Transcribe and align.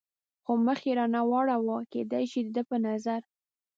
خو 0.43 0.51
مخ 0.65 0.79
یې 0.87 0.93
را 0.99 1.05
نه 1.13 1.21
واړاوه، 1.29 1.77
کېدای 1.91 2.25
شي 2.31 2.39
د 2.45 2.49
ده 2.55 2.61
په 2.69 2.77
نظر. 2.87 3.21